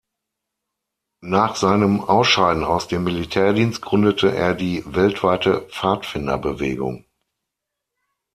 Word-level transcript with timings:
Nach 1.23 1.55
seinem 1.55 1.99
Ausscheiden 2.01 2.63
aus 2.63 2.87
dem 2.87 3.03
Militärdienst 3.03 3.83
gründete 3.83 4.33
er 4.35 4.55
die 4.55 4.83
weltweite 4.87 5.67
Pfadfinderbewegung. 5.69 7.05